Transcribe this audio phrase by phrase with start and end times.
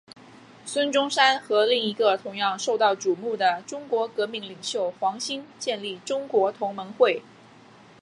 [0.65, 7.21] 孙中山和另一个同样受到瞩目的中国革命领袖黄兴建立中国同盟会。